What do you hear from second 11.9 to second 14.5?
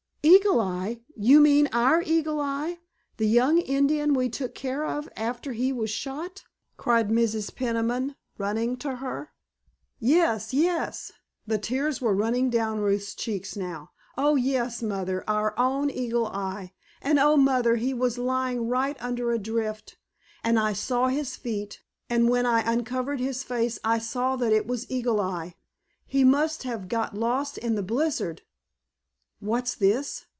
were running down Ruth's cheeks now; "oh,